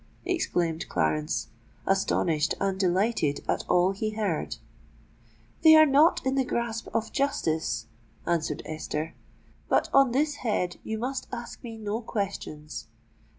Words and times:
exclaimed 0.25 0.89
Clarence, 0.89 1.49
astonished 1.85 2.55
and 2.59 2.79
delighted 2.79 3.41
at 3.47 3.63
all 3.69 3.91
he 3.91 4.09
heard. 4.09 4.55
"They 5.61 5.75
are 5.75 5.85
not 5.85 6.25
in 6.25 6.33
the 6.33 6.43
grasp 6.43 6.87
of 6.91 7.11
justice," 7.11 7.85
answered 8.25 8.63
Esther. 8.65 9.13
"But 9.69 9.89
on 9.93 10.09
this 10.11 10.37
head 10.37 10.77
you 10.83 10.97
must 10.97 11.27
ask 11.31 11.61
me 11.61 11.77
no 11.77 12.01
questions. 12.01 12.87